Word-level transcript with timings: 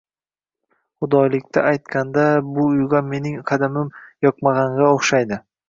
Xudoylikdi 1.03 1.63
aytg‘anda, 1.73 2.25
bu 2.57 2.67
uyg‘a 2.71 3.03
mening 3.13 3.39
qadamim 3.53 3.95
yoqmag‘ang‘a 4.29 4.93
o‘xshaydi 4.99 5.43